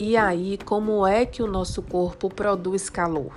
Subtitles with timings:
[0.00, 3.32] E aí, como é que o nosso corpo produz calor?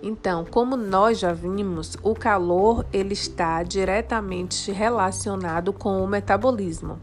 [0.00, 7.00] Então, como nós já vimos, o calor ele está diretamente relacionado com o metabolismo.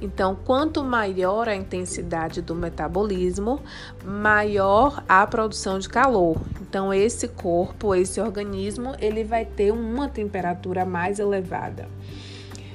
[0.00, 3.60] Então, quanto maior a intensidade do metabolismo,
[4.04, 6.36] maior a produção de calor.
[6.60, 11.88] Então, esse corpo, esse organismo, ele vai ter uma temperatura mais elevada.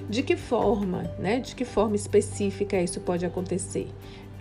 [0.09, 1.39] De que forma, né?
[1.39, 3.89] De que forma específica isso pode acontecer?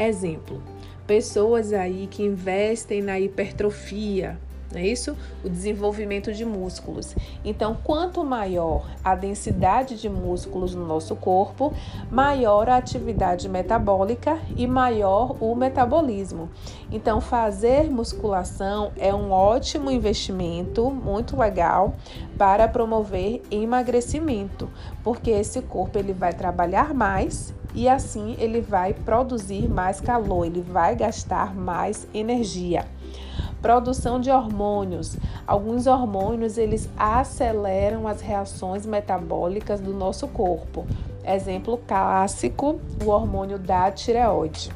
[0.00, 0.62] Exemplo:
[1.06, 4.38] pessoas aí que investem na hipertrofia,
[4.73, 5.16] não é isso?
[5.45, 7.14] O desenvolvimento de músculos.
[7.45, 11.74] Então, quanto maior a densidade de músculos no nosso corpo,
[12.10, 16.48] maior a atividade metabólica e maior o metabolismo.
[16.90, 21.95] Então, fazer musculação é um ótimo investimento, muito legal,
[22.38, 24.70] para promover emagrecimento,
[25.02, 30.60] porque esse corpo ele vai trabalhar mais e assim ele vai produzir mais calor, ele
[30.60, 32.87] vai gastar mais energia.
[33.60, 35.16] Produção de hormônios.
[35.46, 40.87] Alguns hormônios eles aceleram as reações metabólicas do nosso corpo.
[41.24, 44.71] Exemplo clássico, o hormônio da tireoide,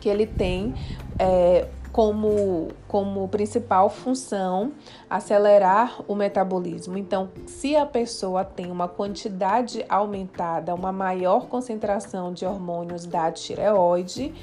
[0.00, 0.74] que ele tem
[1.18, 4.72] é, como, como principal função
[5.08, 6.98] acelerar o metabolismo.
[6.98, 14.34] Então, se a pessoa tem uma quantidade aumentada, uma maior concentração de hormônios da tireoide,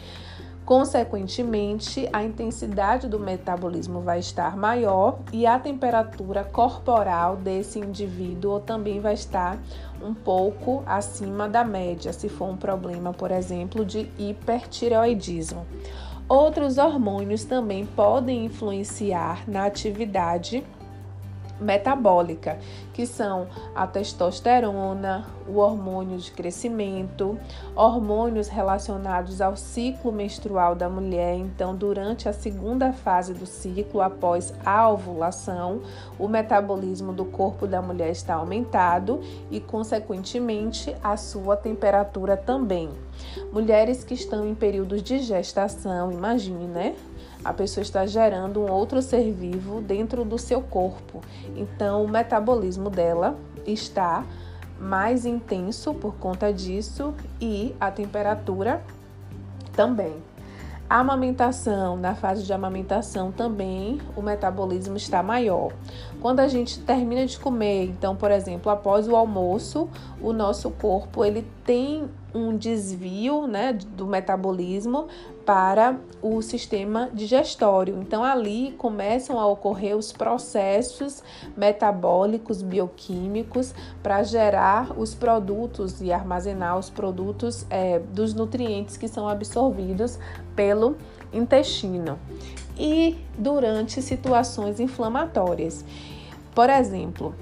[0.65, 8.99] Consequentemente, a intensidade do metabolismo vai estar maior e a temperatura corporal desse indivíduo também
[8.99, 9.59] vai estar
[10.01, 15.67] um pouco acima da média, se for um problema, por exemplo, de hipertireoidismo.
[16.27, 20.63] Outros hormônios também podem influenciar na atividade
[21.59, 22.57] metabólica,
[22.93, 27.37] que são a testosterona, o hormônio de crescimento,
[27.75, 31.35] hormônios relacionados ao ciclo menstrual da mulher.
[31.35, 35.81] Então, durante a segunda fase do ciclo, após a ovulação,
[36.17, 39.21] o metabolismo do corpo da mulher está aumentado
[39.51, 42.89] e, consequentemente, a sua temperatura também.
[43.51, 46.95] Mulheres que estão em períodos de gestação, imagine, né?
[47.45, 51.21] A pessoa está gerando um outro ser vivo dentro do seu corpo.
[51.55, 54.25] Então, o metabolismo dela está
[54.79, 58.81] mais intenso por conta disso e a temperatura
[59.73, 60.15] também.
[60.89, 65.71] A amamentação, na fase de amamentação também, o metabolismo está maior.
[66.21, 69.87] Quando a gente termina de comer, então, por exemplo, após o almoço,
[70.19, 75.07] o nosso corpo ele tem um desvio, né, do metabolismo
[75.45, 77.97] para o sistema digestório.
[78.01, 81.23] Então, ali começam a ocorrer os processos
[81.55, 83.73] metabólicos, bioquímicos,
[84.03, 90.19] para gerar os produtos e armazenar os produtos é, dos nutrientes que são absorvidos
[90.55, 90.97] pelo
[91.31, 92.19] intestino.
[92.77, 95.85] E durante situações inflamatórias.
[96.53, 97.33] Por exemplo,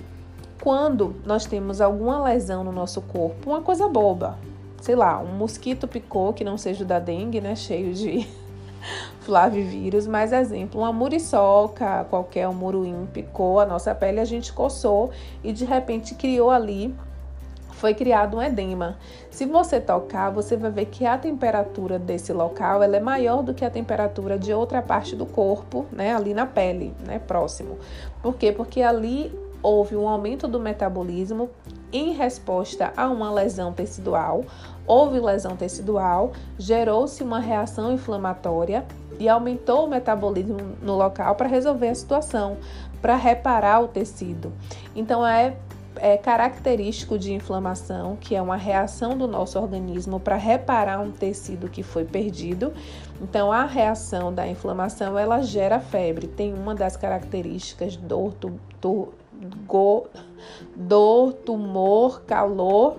[0.61, 4.37] quando nós temos alguma lesão no nosso corpo, uma coisa boba,
[4.83, 8.27] sei lá, um mosquito picou, que não seja o da dengue, né, cheio de
[9.23, 15.09] flavivírus, mas exemplo, uma muriçoca, qualquer um muruim picou a nossa pele, a gente coçou
[15.41, 16.93] e de repente criou ali
[17.71, 18.97] foi criado um edema.
[19.29, 23.53] Se você tocar, você vai ver que a temperatura desse local ela é maior do
[23.53, 27.77] que a temperatura de outra parte do corpo, né, ali na pele, né, próximo.
[28.21, 28.51] Por quê?
[28.51, 29.33] Porque ali
[29.63, 31.49] houve um aumento do metabolismo
[31.91, 34.43] em resposta a uma lesão tecidual.
[34.85, 38.85] Houve lesão tecidual, gerou-se uma reação inflamatória
[39.19, 42.57] e aumentou o metabolismo no local para resolver a situação,
[43.01, 44.51] para reparar o tecido.
[44.95, 45.55] Então é
[45.97, 51.69] é característico de inflamação, que é uma reação do nosso organismo para reparar um tecido
[51.69, 52.73] que foi perdido.
[53.21, 56.27] Então, a reação da inflamação ela gera febre.
[56.27, 59.09] Tem uma das características dor, tu, tu,
[59.67, 60.07] go,
[60.75, 62.97] dor, tumor, calor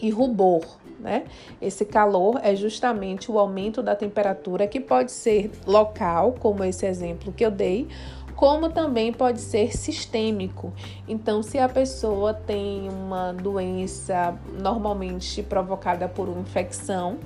[0.00, 0.64] e rubor.
[1.04, 1.24] Né?
[1.60, 7.30] Esse calor é justamente o aumento da temperatura que pode ser local, como esse exemplo
[7.30, 7.86] que eu dei,
[8.34, 10.72] como também pode ser sistêmico.
[11.06, 17.18] Então, se a pessoa tem uma doença normalmente provocada por uma infecção,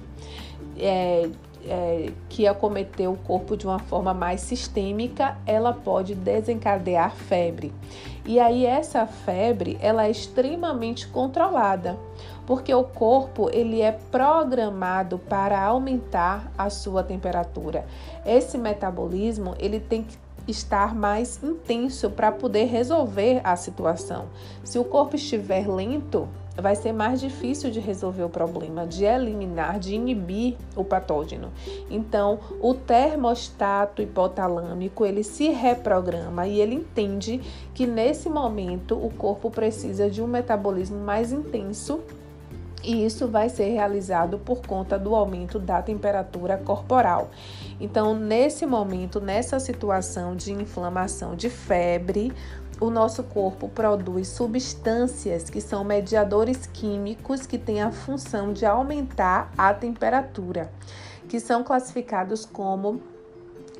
[0.76, 1.30] é,
[1.68, 7.72] é, que acometeu o corpo de uma forma mais sistêmica, ela pode desencadear febre.
[8.24, 11.98] E aí essa febre, ela é extremamente controlada,
[12.46, 17.86] porque o corpo ele é programado para aumentar a sua temperatura.
[18.26, 20.18] Esse metabolismo, ele tem que
[20.50, 24.26] estar mais intenso para poder resolver a situação.
[24.64, 26.28] Se o corpo estiver lento,
[26.60, 31.52] vai ser mais difícil de resolver o problema, de eliminar, de inibir o patógeno.
[31.88, 37.40] Então, o termostato hipotalâmico, ele se reprograma e ele entende
[37.72, 42.00] que nesse momento o corpo precisa de um metabolismo mais intenso
[42.82, 47.30] e isso vai ser realizado por conta do aumento da temperatura corporal.
[47.80, 52.32] Então, nesse momento, nessa situação de inflamação, de febre,
[52.80, 59.52] o nosso corpo produz substâncias que são mediadores químicos que têm a função de aumentar
[59.56, 60.70] a temperatura,
[61.28, 63.00] que são classificados como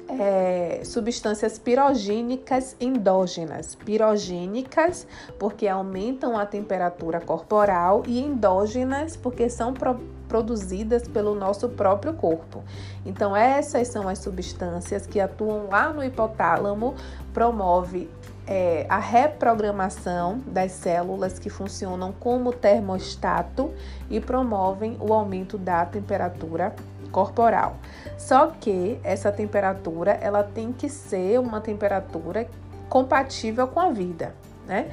[0.09, 3.75] é, substâncias pirogênicas endógenas.
[3.75, 5.07] Pirogênicas
[5.39, 12.65] porque aumentam a temperatura corporal e endógenas porque são pro, produzidas pelo nosso próprio corpo.
[13.05, 16.95] Então essas são as substâncias que atuam lá no hipotálamo,
[17.35, 18.09] promove
[18.49, 23.71] é, a reprogramação das células que funcionam como termostato
[24.09, 26.75] e promovem o aumento da temperatura
[27.13, 27.77] corporal.
[28.17, 32.49] Só que essa temperatura ela tem que ser uma temperatura
[32.89, 34.35] compatível com a vida,
[34.67, 34.91] né?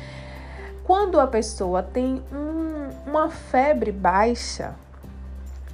[0.84, 4.76] Quando a pessoa tem um, uma febre baixa,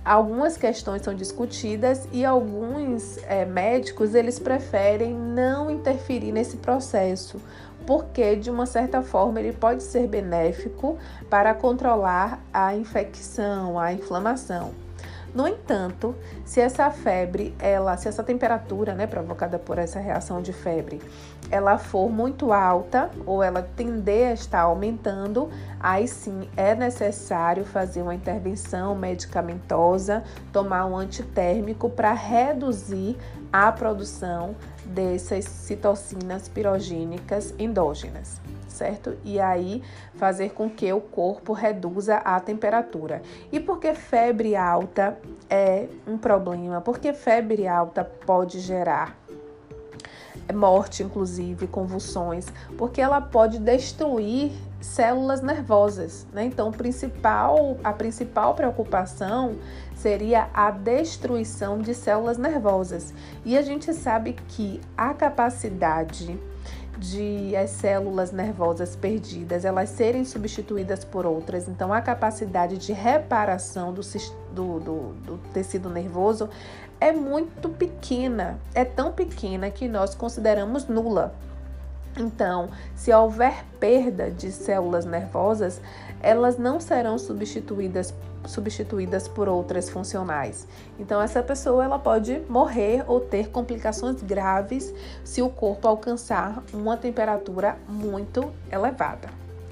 [0.06, 7.42] algumas questões são discutidas e alguns é, médicos eles preferem não interferir nesse processo,
[7.86, 10.98] porque de uma certa forma ele pode ser benéfico
[11.30, 14.72] para controlar a infecção, a inflamação.
[15.34, 16.14] No entanto,
[16.44, 21.02] se essa febre, ela, se essa temperatura, né, provocada por essa reação de febre,
[21.50, 25.50] ela for muito alta ou ela tender a estar aumentando,
[25.80, 33.18] aí sim é necessário fazer uma intervenção medicamentosa, tomar um antitérmico para reduzir
[33.54, 34.56] a produção
[34.94, 38.40] dessas citocinas pirogênicas endógenas
[38.72, 39.16] certo?
[39.24, 39.84] E aí
[40.16, 43.22] fazer com que o corpo reduza a temperatura.
[43.52, 46.82] E por que febre alta é um problema?
[46.82, 49.21] Porque febre alta pode gerar
[50.52, 56.46] morte, inclusive, convulsões, porque ela pode destruir células nervosas, né?
[56.46, 59.56] Então, principal, a principal preocupação
[59.96, 63.14] seria a destruição de células nervosas.
[63.46, 66.40] E a gente sabe que a capacidade
[66.98, 71.68] de as células nervosas perdidas elas serem substituídas por outras.
[71.68, 74.02] Então, a capacidade de reparação do,
[74.54, 76.50] do, do, do tecido nervoso
[77.00, 81.34] é muito pequena, é tão pequena que nós consideramos nula.
[82.18, 85.82] Então, se houver perda de células nervosas,
[86.22, 88.14] elas não serão substituídas
[88.46, 90.68] substituídas por outras funcionais.
[91.00, 94.94] Então essa pessoa ela pode morrer ou ter complicações graves
[95.24, 99.30] se o corpo alcançar uma temperatura muito elevada,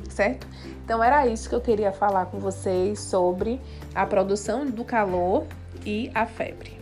[0.10, 0.48] certo?
[0.86, 3.60] Então era isso que eu queria falar com vocês sobre
[3.94, 5.46] a produção do calor
[5.86, 6.80] e a febre.